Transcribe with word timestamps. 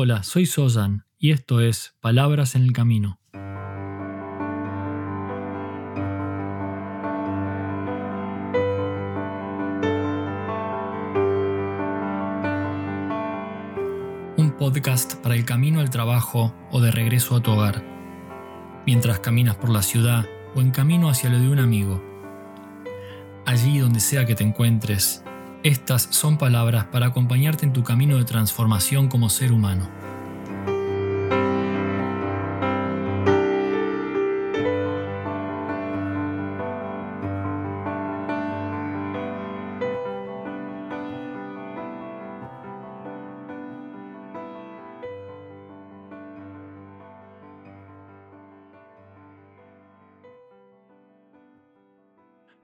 Hola, 0.00 0.22
soy 0.22 0.46
Sosan 0.46 1.06
y 1.18 1.32
esto 1.32 1.60
es 1.60 1.96
Palabras 2.00 2.54
en 2.54 2.62
el 2.62 2.72
Camino. 2.72 3.18
Un 14.36 14.54
podcast 14.56 15.16
para 15.16 15.34
el 15.34 15.44
camino 15.44 15.80
al 15.80 15.90
trabajo 15.90 16.54
o 16.70 16.80
de 16.80 16.92
regreso 16.92 17.34
a 17.34 17.42
tu 17.42 17.50
hogar, 17.50 17.82
mientras 18.86 19.18
caminas 19.18 19.56
por 19.56 19.70
la 19.70 19.82
ciudad 19.82 20.26
o 20.54 20.60
en 20.60 20.70
camino 20.70 21.08
hacia 21.08 21.28
lo 21.28 21.40
de 21.40 21.48
un 21.48 21.58
amigo. 21.58 22.00
Allí 23.46 23.78
donde 23.78 23.98
sea 23.98 24.24
que 24.26 24.36
te 24.36 24.44
encuentres, 24.44 25.24
estas 25.68 26.08
son 26.10 26.38
palabras 26.38 26.86
para 26.86 27.08
acompañarte 27.08 27.66
en 27.66 27.74
tu 27.74 27.84
camino 27.84 28.16
de 28.16 28.24
transformación 28.24 29.08
como 29.08 29.28
ser 29.28 29.52
humano. 29.52 29.86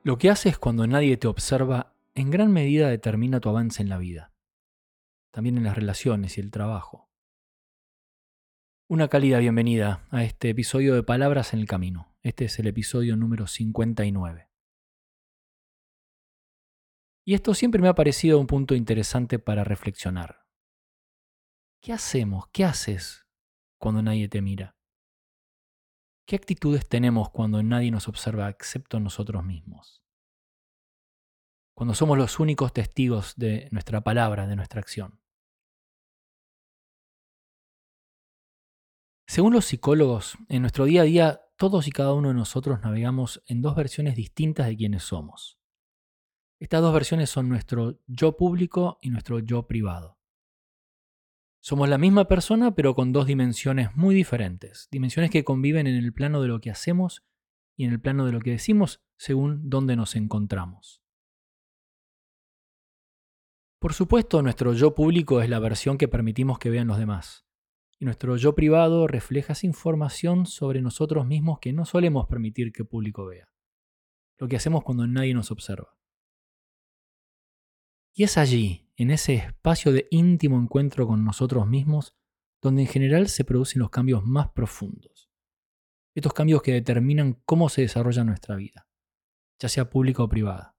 Lo 0.02 0.16
que 0.18 0.30
haces 0.30 0.58
cuando 0.58 0.86
nadie 0.86 1.16
te 1.18 1.26
observa 1.26 1.93
en 2.14 2.30
gran 2.30 2.52
medida 2.52 2.88
determina 2.88 3.40
tu 3.40 3.48
avance 3.48 3.82
en 3.82 3.88
la 3.88 3.98
vida, 3.98 4.32
también 5.32 5.58
en 5.58 5.64
las 5.64 5.74
relaciones 5.74 6.38
y 6.38 6.40
el 6.40 6.52
trabajo. 6.52 7.10
Una 8.88 9.08
cálida 9.08 9.38
bienvenida 9.38 10.06
a 10.10 10.22
este 10.22 10.50
episodio 10.50 10.94
de 10.94 11.02
Palabras 11.02 11.54
en 11.54 11.60
el 11.60 11.66
Camino. 11.66 12.14
Este 12.22 12.44
es 12.44 12.58
el 12.58 12.68
episodio 12.68 13.16
número 13.16 13.46
59. 13.48 14.48
Y 17.26 17.34
esto 17.34 17.54
siempre 17.54 17.80
me 17.80 17.88
ha 17.88 17.94
parecido 17.94 18.38
un 18.38 18.46
punto 18.46 18.74
interesante 18.74 19.38
para 19.38 19.64
reflexionar. 19.64 20.46
¿Qué 21.82 21.92
hacemos? 21.92 22.46
¿Qué 22.52 22.64
haces 22.64 23.26
cuando 23.78 24.02
nadie 24.02 24.28
te 24.28 24.40
mira? 24.40 24.76
¿Qué 26.26 26.36
actitudes 26.36 26.88
tenemos 26.88 27.30
cuando 27.30 27.62
nadie 27.62 27.90
nos 27.90 28.06
observa 28.06 28.48
excepto 28.50 29.00
nosotros 29.00 29.44
mismos? 29.44 30.03
Cuando 31.74 31.94
somos 31.94 32.16
los 32.16 32.38
únicos 32.38 32.72
testigos 32.72 33.34
de 33.36 33.68
nuestra 33.72 34.02
palabra, 34.02 34.46
de 34.46 34.56
nuestra 34.56 34.80
acción. 34.80 35.20
Según 39.26 39.52
los 39.52 39.64
psicólogos, 39.64 40.36
en 40.48 40.62
nuestro 40.62 40.84
día 40.84 41.02
a 41.02 41.04
día 41.04 41.40
todos 41.56 41.88
y 41.88 41.92
cada 41.92 42.14
uno 42.14 42.28
de 42.28 42.34
nosotros 42.34 42.80
navegamos 42.82 43.42
en 43.46 43.62
dos 43.62 43.74
versiones 43.74 44.16
distintas 44.16 44.66
de 44.66 44.76
quienes 44.76 45.02
somos. 45.02 45.58
Estas 46.60 46.82
dos 46.82 46.94
versiones 46.94 47.30
son 47.30 47.48
nuestro 47.48 48.00
yo 48.06 48.36
público 48.36 48.98
y 49.02 49.10
nuestro 49.10 49.40
yo 49.40 49.66
privado. 49.66 50.18
Somos 51.60 51.88
la 51.88 51.98
misma 51.98 52.26
persona 52.26 52.74
pero 52.74 52.94
con 52.94 53.12
dos 53.12 53.26
dimensiones 53.26 53.96
muy 53.96 54.14
diferentes, 54.14 54.88
dimensiones 54.90 55.30
que 55.30 55.44
conviven 55.44 55.86
en 55.86 55.96
el 55.96 56.12
plano 56.12 56.40
de 56.42 56.48
lo 56.48 56.60
que 56.60 56.70
hacemos 56.70 57.24
y 57.76 57.84
en 57.84 57.92
el 57.92 58.00
plano 58.00 58.26
de 58.26 58.32
lo 58.32 58.40
que 58.40 58.50
decimos 58.50 59.02
según 59.16 59.68
dónde 59.70 59.96
nos 59.96 60.14
encontramos. 60.16 61.03
Por 63.84 63.92
supuesto, 63.92 64.40
nuestro 64.40 64.72
yo 64.72 64.94
público 64.94 65.42
es 65.42 65.50
la 65.50 65.58
versión 65.58 65.98
que 65.98 66.08
permitimos 66.08 66.58
que 66.58 66.70
vean 66.70 66.86
los 66.86 66.96
demás. 66.96 67.44
Y 67.98 68.06
nuestro 68.06 68.34
yo 68.38 68.54
privado 68.54 69.06
refleja 69.06 69.52
esa 69.52 69.66
información 69.66 70.46
sobre 70.46 70.80
nosotros 70.80 71.26
mismos 71.26 71.58
que 71.58 71.74
no 71.74 71.84
solemos 71.84 72.26
permitir 72.26 72.72
que 72.72 72.84
el 72.84 72.88
público 72.88 73.26
vea. 73.26 73.52
Lo 74.38 74.48
que 74.48 74.56
hacemos 74.56 74.84
cuando 74.84 75.06
nadie 75.06 75.34
nos 75.34 75.50
observa. 75.50 75.98
Y 78.14 78.24
es 78.24 78.38
allí, 78.38 78.88
en 78.96 79.10
ese 79.10 79.34
espacio 79.34 79.92
de 79.92 80.08
íntimo 80.10 80.58
encuentro 80.58 81.06
con 81.06 81.22
nosotros 81.22 81.66
mismos, 81.66 82.16
donde 82.62 82.80
en 82.80 82.88
general 82.88 83.28
se 83.28 83.44
producen 83.44 83.80
los 83.80 83.90
cambios 83.90 84.24
más 84.24 84.48
profundos. 84.52 85.28
Estos 86.14 86.32
cambios 86.32 86.62
que 86.62 86.72
determinan 86.72 87.34
cómo 87.44 87.68
se 87.68 87.82
desarrolla 87.82 88.24
nuestra 88.24 88.56
vida, 88.56 88.88
ya 89.60 89.68
sea 89.68 89.90
pública 89.90 90.22
o 90.22 90.28
privada. 90.30 90.73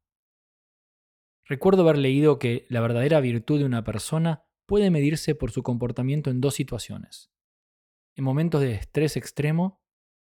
Recuerdo 1.45 1.83
haber 1.83 1.99
leído 1.99 2.39
que 2.39 2.65
la 2.69 2.81
verdadera 2.81 3.19
virtud 3.19 3.59
de 3.59 3.65
una 3.65 3.83
persona 3.83 4.43
puede 4.65 4.89
medirse 4.89 5.35
por 5.35 5.51
su 5.51 5.61
comportamiento 5.61 6.31
en 6.31 6.41
dos 6.41 6.55
situaciones. 6.55 7.31
En 8.15 8.23
momentos 8.23 8.61
de 8.61 8.73
estrés 8.73 9.15
extremo 9.15 9.83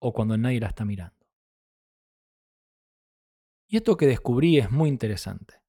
o 0.00 0.12
cuando 0.12 0.36
nadie 0.36 0.60
la 0.60 0.66
está 0.68 0.84
mirando. 0.84 1.14
Y 3.68 3.76
esto 3.76 3.96
que 3.96 4.06
descubrí 4.06 4.58
es 4.58 4.70
muy 4.70 4.88
interesante. 4.88 5.62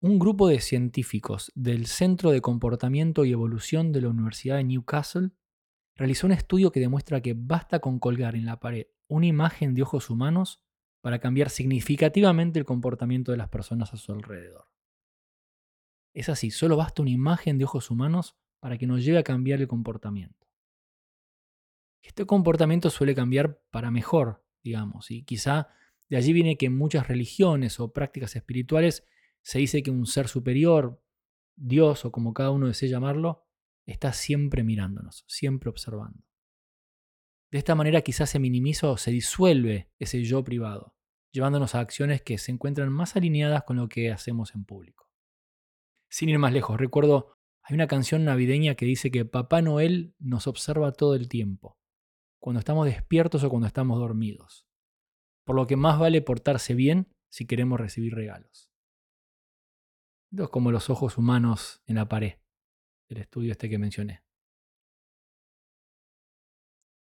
Un 0.00 0.18
grupo 0.18 0.48
de 0.48 0.60
científicos 0.60 1.52
del 1.54 1.86
Centro 1.86 2.30
de 2.30 2.40
Comportamiento 2.40 3.24
y 3.24 3.32
Evolución 3.32 3.92
de 3.92 4.00
la 4.00 4.08
Universidad 4.08 4.56
de 4.56 4.64
Newcastle 4.64 5.30
realizó 5.94 6.26
un 6.26 6.32
estudio 6.32 6.72
que 6.72 6.80
demuestra 6.80 7.20
que 7.20 7.34
basta 7.36 7.80
con 7.80 7.98
colgar 7.98 8.34
en 8.34 8.46
la 8.46 8.58
pared 8.58 8.86
una 9.08 9.26
imagen 9.26 9.74
de 9.74 9.82
ojos 9.82 10.08
humanos 10.08 10.64
para 11.00 11.18
cambiar 11.18 11.50
significativamente 11.50 12.58
el 12.58 12.64
comportamiento 12.64 13.32
de 13.32 13.38
las 13.38 13.48
personas 13.48 13.92
a 13.92 13.96
su 13.96 14.12
alrededor. 14.12 14.66
Es 16.12 16.28
así, 16.28 16.50
solo 16.50 16.76
basta 16.76 17.02
una 17.02 17.10
imagen 17.10 17.58
de 17.58 17.64
ojos 17.64 17.90
humanos 17.90 18.36
para 18.58 18.76
que 18.76 18.86
nos 18.86 19.04
lleve 19.04 19.18
a 19.18 19.22
cambiar 19.22 19.60
el 19.60 19.68
comportamiento. 19.68 20.48
Este 22.02 22.26
comportamiento 22.26 22.90
suele 22.90 23.14
cambiar 23.14 23.62
para 23.70 23.90
mejor, 23.90 24.44
digamos, 24.62 25.10
y 25.10 25.22
quizá 25.22 25.68
de 26.08 26.16
allí 26.16 26.32
viene 26.32 26.56
que 26.56 26.66
en 26.66 26.76
muchas 26.76 27.06
religiones 27.06 27.78
o 27.78 27.92
prácticas 27.92 28.34
espirituales 28.36 29.06
se 29.42 29.60
dice 29.60 29.82
que 29.82 29.90
un 29.90 30.06
ser 30.06 30.28
superior, 30.28 31.02
Dios 31.56 32.04
o 32.04 32.12
como 32.12 32.34
cada 32.34 32.50
uno 32.50 32.66
desee 32.66 32.88
llamarlo, 32.88 33.46
está 33.86 34.12
siempre 34.12 34.64
mirándonos, 34.64 35.24
siempre 35.28 35.70
observando. 35.70 36.29
De 37.50 37.58
esta 37.58 37.74
manera 37.74 38.02
quizás 38.02 38.30
se 38.30 38.38
minimiza 38.38 38.88
o 38.88 38.96
se 38.96 39.10
disuelve 39.10 39.90
ese 39.98 40.22
yo 40.22 40.44
privado, 40.44 40.94
llevándonos 41.32 41.74
a 41.74 41.80
acciones 41.80 42.22
que 42.22 42.38
se 42.38 42.52
encuentran 42.52 42.92
más 42.92 43.16
alineadas 43.16 43.64
con 43.64 43.76
lo 43.76 43.88
que 43.88 44.12
hacemos 44.12 44.54
en 44.54 44.64
público. 44.64 45.10
Sin 46.08 46.28
ir 46.28 46.38
más 46.38 46.52
lejos, 46.52 46.78
recuerdo, 46.78 47.36
hay 47.62 47.74
una 47.74 47.88
canción 47.88 48.24
navideña 48.24 48.74
que 48.74 48.86
dice 48.86 49.10
que 49.10 49.24
Papá 49.24 49.62
Noel 49.62 50.14
nos 50.18 50.46
observa 50.46 50.92
todo 50.92 51.14
el 51.14 51.28
tiempo, 51.28 51.78
cuando 52.38 52.60
estamos 52.60 52.86
despiertos 52.86 53.42
o 53.42 53.50
cuando 53.50 53.66
estamos 53.66 53.98
dormidos, 53.98 54.66
por 55.44 55.56
lo 55.56 55.66
que 55.66 55.76
más 55.76 55.98
vale 55.98 56.22
portarse 56.22 56.74
bien 56.74 57.12
si 57.28 57.46
queremos 57.46 57.80
recibir 57.80 58.14
regalos. 58.14 58.70
Esto 60.32 60.44
es 60.44 60.50
como 60.50 60.70
los 60.70 60.88
ojos 60.88 61.18
humanos 61.18 61.82
en 61.86 61.96
la 61.96 62.08
pared, 62.08 62.34
el 63.08 63.18
estudio 63.18 63.50
este 63.50 63.68
que 63.68 63.78
mencioné. 63.78 64.22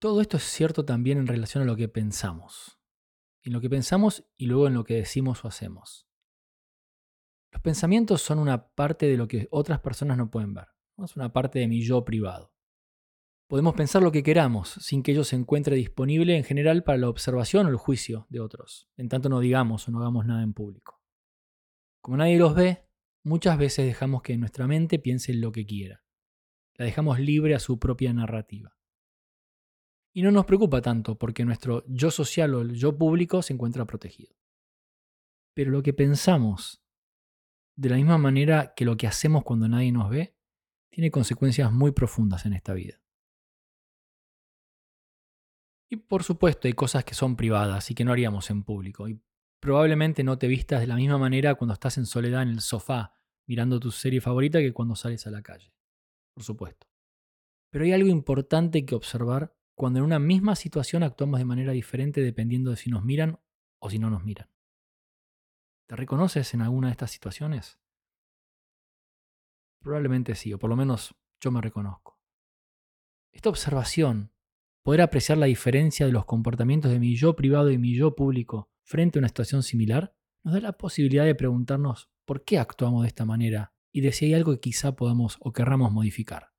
Todo 0.04 0.20
esto 0.20 0.36
es 0.36 0.44
cierto 0.44 0.84
también 0.84 1.18
en 1.18 1.28
relación 1.28 1.64
a 1.64 1.66
lo 1.66 1.78
que 1.78 1.88
pensamos. 1.88 2.78
En 3.42 3.54
lo 3.54 3.62
que 3.62 3.70
pensamos 3.70 4.26
y 4.36 4.48
luego 4.48 4.68
en 4.68 4.74
lo 4.74 4.84
que 4.84 4.96
decimos 4.96 5.46
o 5.46 5.48
hacemos. 5.48 6.10
Los 7.54 7.62
pensamientos 7.62 8.22
son 8.22 8.38
una 8.38 8.68
parte 8.68 9.06
de 9.06 9.16
lo 9.16 9.30
que 9.30 9.48
otras 9.50 9.80
personas 9.80 10.18
no 10.18 10.30
pueden 10.30 10.54
ver. 10.54 10.68
Es 10.98 11.16
una 11.16 11.32
parte 11.32 11.60
de 11.60 11.70
mi 11.70 11.86
yo 11.86 12.04
privado. 12.04 12.54
Podemos 13.48 13.76
pensar 13.76 14.04
lo 14.04 14.12
que 14.12 14.24
queramos 14.24 14.72
sin 14.72 15.04
que 15.04 15.14
ello 15.14 15.24
se 15.24 15.38
encuentre 15.38 15.78
disponible 15.78 16.36
en 16.36 16.44
general 16.44 16.84
para 16.84 16.98
la 16.98 17.08
observación 17.08 17.68
o 17.68 17.70
el 17.70 17.78
juicio 17.78 18.28
de 18.30 18.42
otros, 18.42 18.90
en 18.98 19.08
tanto 19.08 19.30
no 19.30 19.40
digamos 19.40 19.88
o 19.88 19.92
no 19.92 20.00
hagamos 20.00 20.26
nada 20.26 20.44
en 20.44 20.54
público. 20.54 21.02
Como 22.02 22.18
nadie 22.18 22.38
los 22.38 22.56
ve, 22.56 22.90
muchas 23.24 23.58
veces 23.58 23.86
dejamos 23.86 24.22
que 24.22 24.36
nuestra 24.36 24.68
mente 24.68 25.00
piense 25.00 25.34
lo 25.34 25.54
que 25.54 25.66
quiera. 25.66 26.04
La 26.74 26.84
dejamos 26.84 27.22
libre 27.22 27.56
a 27.56 27.60
su 27.60 27.80
propia 27.80 28.12
narrativa. 28.12 28.76
Y 30.14 30.22
no 30.22 30.32
nos 30.32 30.46
preocupa 30.46 30.82
tanto 30.82 31.18
porque 31.18 31.44
nuestro 31.44 31.84
yo 31.88 32.12
social 32.12 32.54
o 32.54 32.62
el 32.62 32.76
yo 32.76 32.98
público 32.98 33.42
se 33.42 33.54
encuentra 33.54 33.86
protegido. 33.86 34.36
Pero 35.56 35.72
lo 35.72 35.82
que 35.82 35.94
pensamos, 35.94 36.84
de 37.76 37.90
la 37.90 37.96
misma 37.96 38.18
manera 38.18 38.74
que 38.76 38.86
lo 38.86 38.96
que 38.96 39.08
hacemos 39.08 39.44
cuando 39.44 39.68
nadie 39.68 39.92
nos 39.92 40.10
ve, 40.10 40.36
tiene 40.92 41.10
consecuencias 41.10 41.72
muy 41.72 41.92
profundas 41.92 42.46
en 42.46 42.54
esta 42.54 42.74
vida. 42.74 43.02
Y 45.90 45.98
por 45.98 46.24
supuesto 46.24 46.68
hay 46.68 46.74
cosas 46.74 47.04
que 47.04 47.16
son 47.16 47.36
privadas 47.36 47.90
y 47.90 47.96
que 47.96 48.06
no 48.06 48.12
haríamos 48.12 48.50
en 48.50 48.64
público. 48.64 49.08
Y 49.08 49.20
probablemente 49.60 50.24
no 50.24 50.38
te 50.38 50.48
vistas 50.48 50.82
de 50.82 50.88
la 50.88 50.96
misma 50.96 51.18
manera 51.18 51.56
cuando 51.56 51.74
estás 51.74 51.98
en 51.98 52.06
soledad 52.06 52.44
en 52.44 52.50
el 52.50 52.62
sofá 52.62 53.14
mirando 53.48 53.80
tu 53.80 53.92
serie 53.92 54.22
favorita 54.22 54.60
que 54.60 54.74
cuando 54.74 54.96
sales 54.96 55.28
a 55.28 55.32
la 55.32 55.42
calle. 55.42 55.74
Por 56.34 56.44
supuesto. 56.44 56.88
Pero 57.72 57.86
hay 57.86 57.92
algo 57.92 58.10
importante 58.10 58.86
que 58.86 58.96
observar 58.96 59.56
cuando 59.76 60.00
en 60.00 60.06
una 60.06 60.20
misma 60.20 60.56
situación 60.56 61.04
actuamos 61.04 61.40
de 61.40 61.46
manera 61.46 61.72
diferente 61.72 62.22
dependiendo 62.22 62.72
de 62.72 62.78
si 62.78 62.90
nos 62.90 63.04
miran 63.04 63.40
o 63.80 63.90
si 63.90 64.00
no 64.00 64.10
nos 64.10 64.24
miran. 64.24 64.50
¿Te 65.88 65.96
reconoces 65.96 66.54
en 66.54 66.62
alguna 66.62 66.88
de 66.88 66.94
estas 66.94 67.12
situaciones? 67.12 67.80
Probablemente 69.82 70.36
sí, 70.36 70.54
o 70.54 70.60
por 70.60 70.70
lo 70.70 70.76
menos 70.76 71.16
yo 71.42 71.52
me 71.52 71.62
reconozco. 71.62 72.20
Esta 73.34 73.50
observación, 73.50 74.32
poder 74.84 75.02
apreciar 75.02 75.38
la 75.38 75.48
diferencia 75.48 76.06
de 76.06 76.12
los 76.12 76.26
comportamientos 76.26 76.92
de 76.92 77.00
mi 77.00 77.16
yo 77.16 77.36
privado 77.36 77.72
y 77.72 77.78
mi 77.78 77.96
yo 77.96 78.16
público 78.16 78.72
frente 78.84 79.18
a 79.18 79.22
una 79.22 79.28
situación 79.28 79.64
similar, 79.64 80.16
nos 80.44 80.54
da 80.54 80.62
la 80.62 80.78
posibilidad 80.78 81.26
de 81.26 81.36
preguntarnos 81.36 82.10
por 82.26 82.46
qué 82.46 82.60
actuamos 82.60 83.04
de 83.04 83.08
esta 83.08 83.26
manera 83.26 83.74
y 83.92 84.02
de 84.02 84.12
si 84.12 84.26
hay 84.26 84.34
algo 84.34 84.54
que 84.54 84.60
quizá 84.60 84.96
podamos 84.96 85.38
o 85.42 85.52
querramos 85.52 85.92
modificar. 85.92 86.53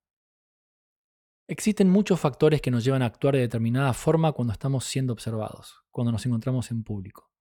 Existen 1.47 1.91
muchos 1.91 2.19
factores 2.19 2.59
que 2.59 2.71
nos 2.71 2.83
llevan 2.83 3.03
a 3.03 3.05
actuar 3.05 3.35
de 3.35 3.41
determinada 3.41 3.93
forma 3.93 4.31
cuando 4.31 4.51
estamos 4.51 4.85
siendo 4.85 5.13
observados, 5.13 5.83
cuando 5.91 6.11
nos 6.11 6.25
encontramos 6.25 6.71
en 6.71 6.83
público. 6.83 7.31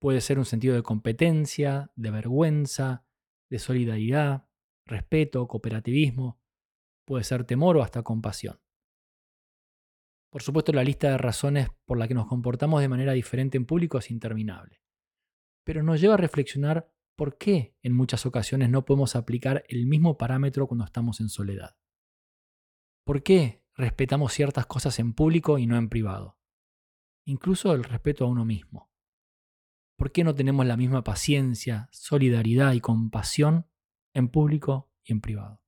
Puede 0.00 0.22
ser 0.22 0.38
un 0.38 0.46
sentido 0.46 0.74
de 0.74 0.82
competencia, 0.82 1.92
de 1.94 2.10
vergüenza, 2.10 3.04
de 3.50 3.58
solidaridad, 3.58 4.48
respeto, 4.86 5.46
cooperativismo, 5.46 6.40
puede 7.04 7.22
ser 7.22 7.44
temor 7.44 7.76
o 7.76 7.82
hasta 7.82 8.02
compasión. 8.02 8.60
Por 10.30 10.42
supuesto, 10.42 10.72
la 10.72 10.84
lista 10.84 11.10
de 11.10 11.18
razones 11.18 11.68
por 11.84 11.98
las 11.98 12.08
que 12.08 12.14
nos 12.14 12.28
comportamos 12.28 12.80
de 12.80 12.88
manera 12.88 13.12
diferente 13.12 13.58
en 13.58 13.66
público 13.66 13.98
es 13.98 14.10
interminable, 14.10 14.82
pero 15.64 15.82
nos 15.82 16.00
lleva 16.00 16.14
a 16.14 16.18
reflexionar 16.18 16.90
por 17.14 17.36
qué 17.36 17.76
en 17.82 17.92
muchas 17.92 18.24
ocasiones 18.24 18.70
no 18.70 18.86
podemos 18.86 19.16
aplicar 19.16 19.64
el 19.68 19.86
mismo 19.86 20.16
parámetro 20.16 20.66
cuando 20.66 20.86
estamos 20.86 21.20
en 21.20 21.28
soledad. 21.28 21.76
¿Por 23.08 23.22
qué 23.22 23.64
respetamos 23.74 24.34
ciertas 24.34 24.66
cosas 24.66 24.98
en 24.98 25.14
público 25.14 25.56
y 25.56 25.66
no 25.66 25.78
en 25.78 25.88
privado? 25.88 26.36
Incluso 27.24 27.72
el 27.72 27.82
respeto 27.82 28.26
a 28.26 28.28
uno 28.28 28.44
mismo. 28.44 28.90
¿Por 29.96 30.12
qué 30.12 30.24
no 30.24 30.34
tenemos 30.34 30.66
la 30.66 30.76
misma 30.76 31.04
paciencia, 31.04 31.88
solidaridad 31.90 32.74
y 32.74 32.82
compasión 32.82 33.66
en 34.12 34.28
público 34.28 34.90
y 35.02 35.12
en 35.12 35.22
privado? 35.22 35.62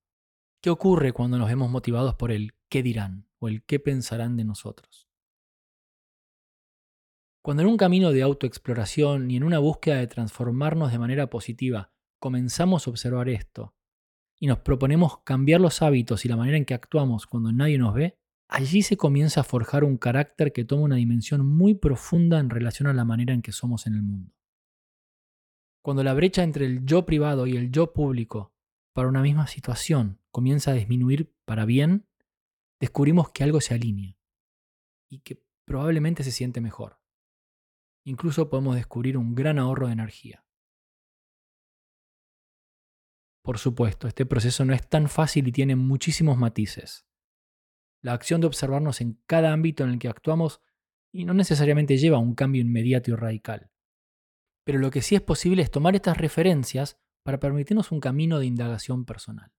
¿Qué 0.60 0.68
ocurre 0.68 1.14
cuando 1.14 1.38
nos 1.38 1.48
vemos 1.48 1.70
motivados 1.70 2.14
por 2.14 2.30
el 2.30 2.52
qué 2.68 2.82
dirán 2.82 3.26
o 3.38 3.48
el 3.48 3.64
qué 3.64 3.80
pensarán 3.80 4.36
de 4.36 4.44
nosotros? 4.44 5.08
Cuando 7.40 7.62
en 7.62 7.70
un 7.70 7.78
camino 7.78 8.12
de 8.12 8.20
autoexploración 8.20 9.30
y 9.30 9.36
en 9.38 9.44
una 9.44 9.60
búsqueda 9.60 9.96
de 9.96 10.08
transformarnos 10.08 10.92
de 10.92 10.98
manera 10.98 11.30
positiva 11.30 11.90
comenzamos 12.18 12.86
a 12.86 12.90
observar 12.90 13.30
esto 13.30 13.74
y 14.40 14.46
nos 14.46 14.58
proponemos 14.58 15.18
cambiar 15.18 15.60
los 15.60 15.82
hábitos 15.82 16.24
y 16.24 16.28
la 16.28 16.36
manera 16.36 16.56
en 16.56 16.64
que 16.64 16.74
actuamos 16.74 17.26
cuando 17.26 17.52
nadie 17.52 17.76
nos 17.76 17.94
ve, 17.94 18.18
allí 18.48 18.82
se 18.82 18.96
comienza 18.96 19.42
a 19.42 19.44
forjar 19.44 19.84
un 19.84 19.98
carácter 19.98 20.52
que 20.52 20.64
toma 20.64 20.82
una 20.82 20.96
dimensión 20.96 21.44
muy 21.44 21.74
profunda 21.74 22.40
en 22.40 22.48
relación 22.48 22.88
a 22.88 22.94
la 22.94 23.04
manera 23.04 23.34
en 23.34 23.42
que 23.42 23.52
somos 23.52 23.86
en 23.86 23.94
el 23.94 24.02
mundo. 24.02 24.32
Cuando 25.82 26.02
la 26.02 26.14
brecha 26.14 26.42
entre 26.42 26.64
el 26.64 26.86
yo 26.86 27.04
privado 27.04 27.46
y 27.46 27.56
el 27.56 27.70
yo 27.70 27.92
público 27.92 28.54
para 28.94 29.08
una 29.08 29.20
misma 29.20 29.46
situación 29.46 30.20
comienza 30.30 30.70
a 30.70 30.74
disminuir 30.74 31.34
para 31.44 31.66
bien, 31.66 32.06
descubrimos 32.80 33.30
que 33.30 33.44
algo 33.44 33.60
se 33.60 33.74
alinea 33.74 34.16
y 35.10 35.20
que 35.20 35.44
probablemente 35.66 36.24
se 36.24 36.32
siente 36.32 36.62
mejor. 36.62 36.98
Incluso 38.04 38.48
podemos 38.48 38.76
descubrir 38.76 39.18
un 39.18 39.34
gran 39.34 39.58
ahorro 39.58 39.86
de 39.86 39.92
energía. 39.92 40.44
Por 43.42 43.58
supuesto, 43.58 44.06
este 44.06 44.26
proceso 44.26 44.64
no 44.64 44.74
es 44.74 44.88
tan 44.88 45.08
fácil 45.08 45.48
y 45.48 45.52
tiene 45.52 45.76
muchísimos 45.76 46.36
matices. 46.36 47.06
La 48.02 48.12
acción 48.12 48.40
de 48.40 48.46
observarnos 48.46 49.00
en 49.00 49.22
cada 49.26 49.52
ámbito 49.52 49.84
en 49.84 49.90
el 49.90 49.98
que 49.98 50.08
actuamos 50.08 50.60
no 51.12 51.34
necesariamente 51.34 51.96
lleva 51.96 52.18
a 52.18 52.20
un 52.20 52.34
cambio 52.34 52.62
inmediato 52.62 53.10
y 53.10 53.14
radical. 53.14 53.70
Pero 54.64 54.78
lo 54.78 54.90
que 54.90 55.02
sí 55.02 55.14
es 55.14 55.20
posible 55.20 55.62
es 55.62 55.70
tomar 55.70 55.94
estas 55.94 56.16
referencias 56.16 56.98
para 57.24 57.40
permitirnos 57.40 57.92
un 57.92 58.00
camino 58.00 58.38
de 58.38 58.46
indagación 58.46 59.04
personal. 59.04 59.52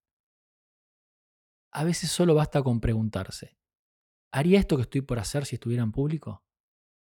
A 1.74 1.84
veces 1.84 2.12
solo 2.12 2.36
basta 2.36 2.62
con 2.64 2.82
preguntarse, 2.82 3.58
¿haría 4.32 4.60
esto 4.60 4.76
que 4.76 4.84
estoy 4.84 5.02
por 5.02 5.20
hacer 5.20 5.46
si 5.46 5.56
estuviera 5.56 5.84
en 5.84 5.92
público? 5.92 6.44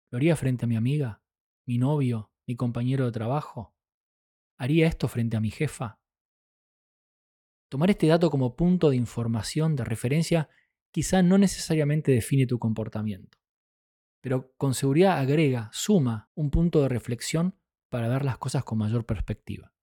¿Lo 0.10 0.18
haría 0.18 0.36
frente 0.36 0.66
a 0.66 0.68
mi 0.68 0.76
amiga, 0.76 1.22
mi 1.66 1.78
novio, 1.78 2.32
mi 2.48 2.56
compañero 2.56 3.06
de 3.06 3.12
trabajo? 3.12 3.76
¿Haría 4.58 4.88
esto 4.88 5.08
frente 5.08 5.38
a 5.38 5.42
mi 5.42 5.52
jefa? 5.52 6.00
Tomar 7.70 7.90
este 7.90 8.08
dato 8.08 8.30
como 8.30 8.56
punto 8.56 8.90
de 8.90 8.96
información, 8.96 9.76
de 9.76 9.84
referencia, 9.84 10.50
quizá 10.92 11.22
no 11.22 11.38
necesariamente 11.38 12.12
define 12.12 12.48
tu 12.48 12.60
comportamiento, 12.60 13.38
pero 14.22 14.54
con 14.58 14.74
seguridad 14.74 15.20
agrega, 15.20 15.70
suma 15.74 16.30
un 16.34 16.50
punto 16.50 16.82
de 16.82 16.90
reflexión 16.90 17.60
para 17.90 18.08
ver 18.08 18.26
las 18.26 18.38
cosas 18.38 18.64
con 18.64 18.78
mayor 18.78 19.06
perspectiva. 19.06 19.74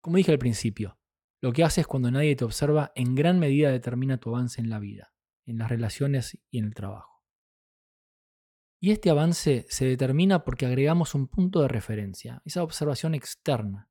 Como 0.00 0.16
dije 0.16 0.32
al 0.32 0.38
principio, 0.38 0.98
lo 1.40 1.52
que 1.52 1.64
haces 1.64 1.86
cuando 1.86 2.10
nadie 2.10 2.34
te 2.34 2.44
observa 2.44 2.92
en 2.94 3.14
gran 3.14 3.38
medida 3.38 3.70
determina 3.70 4.18
tu 4.18 4.30
avance 4.30 4.60
en 4.60 4.70
la 4.70 4.78
vida, 4.78 5.12
en 5.46 5.58
las 5.58 5.68
relaciones 5.68 6.38
y 6.50 6.58
en 6.58 6.64
el 6.64 6.74
trabajo. 6.74 7.24
Y 8.80 8.92
este 8.92 9.10
avance 9.10 9.66
se 9.68 9.86
determina 9.86 10.44
porque 10.44 10.66
agregamos 10.66 11.14
un 11.14 11.26
punto 11.26 11.62
de 11.62 11.68
referencia, 11.68 12.42
esa 12.44 12.62
observación 12.62 13.14
externa, 13.14 13.87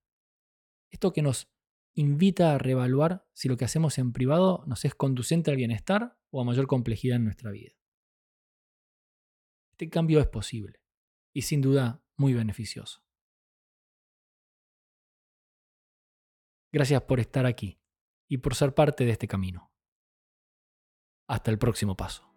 esto 0.89 1.13
que 1.13 1.21
nos 1.21 1.49
invita 1.93 2.53
a 2.53 2.57
reevaluar 2.57 3.27
si 3.33 3.47
lo 3.47 3.57
que 3.57 3.65
hacemos 3.65 3.97
en 3.97 4.13
privado 4.13 4.63
nos 4.67 4.85
es 4.85 4.93
conducente 4.93 5.51
al 5.51 5.57
bienestar 5.57 6.17
o 6.29 6.41
a 6.41 6.43
mayor 6.43 6.67
complejidad 6.67 7.17
en 7.17 7.25
nuestra 7.25 7.51
vida. 7.51 7.73
Este 9.71 9.89
cambio 9.89 10.19
es 10.19 10.27
posible 10.27 10.81
y 11.33 11.43
sin 11.43 11.61
duda 11.61 12.03
muy 12.15 12.33
beneficioso. 12.33 13.03
Gracias 16.71 17.01
por 17.03 17.19
estar 17.19 17.45
aquí 17.45 17.79
y 18.27 18.37
por 18.37 18.55
ser 18.55 18.73
parte 18.73 19.05
de 19.05 19.11
este 19.11 19.27
camino. 19.27 19.71
Hasta 21.27 21.51
el 21.51 21.57
próximo 21.57 21.95
paso. 21.95 22.36